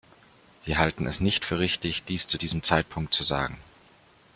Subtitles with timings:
[0.65, 3.59] Wir halten es nicht für richtig, dies zu diesem Zeitpunkt zu sagen.